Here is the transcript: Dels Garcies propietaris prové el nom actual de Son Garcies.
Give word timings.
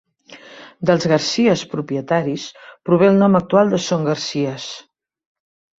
Dels 0.89 1.05
Garcies 1.11 1.63
propietaris 1.75 2.47
prové 2.89 3.11
el 3.13 3.21
nom 3.25 3.41
actual 3.43 3.75
de 3.77 3.83
Son 3.91 4.11
Garcies. 4.13 4.69